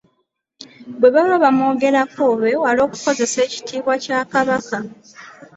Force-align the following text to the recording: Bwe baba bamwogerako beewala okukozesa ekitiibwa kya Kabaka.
Bwe 0.99 1.09
baba 1.15 1.35
bamwogerako 1.43 2.23
beewala 2.41 2.79
okukozesa 2.87 3.39
ekitiibwa 3.47 3.93
kya 4.03 4.19
Kabaka. 4.31 4.77